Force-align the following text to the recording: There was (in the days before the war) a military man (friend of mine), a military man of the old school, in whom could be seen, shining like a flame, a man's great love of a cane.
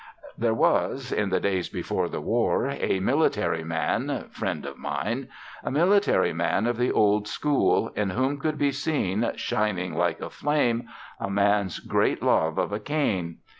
There 0.35 0.55
was 0.55 1.11
(in 1.11 1.29
the 1.29 1.39
days 1.39 1.69
before 1.69 2.09
the 2.09 2.21
war) 2.21 2.69
a 2.71 2.99
military 2.99 3.63
man 3.63 4.25
(friend 4.31 4.65
of 4.65 4.75
mine), 4.79 5.27
a 5.63 5.69
military 5.69 6.33
man 6.33 6.65
of 6.65 6.77
the 6.77 6.91
old 6.91 7.27
school, 7.27 7.89
in 7.89 8.09
whom 8.09 8.39
could 8.39 8.57
be 8.57 8.71
seen, 8.71 9.31
shining 9.35 9.93
like 9.93 10.19
a 10.19 10.31
flame, 10.31 10.87
a 11.19 11.29
man's 11.29 11.77
great 11.77 12.23
love 12.23 12.57
of 12.57 12.73
a 12.73 12.79
cane. 12.79 13.41